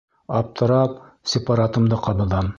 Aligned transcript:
Аптырап, 0.37 0.97
сепаратымды 1.35 2.03
ҡабыҙам. 2.09 2.49